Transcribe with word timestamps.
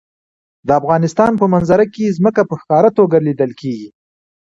د 0.67 0.69
افغانستان 0.79 1.31
په 1.41 1.45
منظره 1.53 1.85
کې 1.93 2.15
ځمکه 2.17 2.41
په 2.49 2.55
ښکاره 2.61 2.89
توګه 2.97 3.17
لیدل 3.27 3.51
کېږي. 3.61 3.89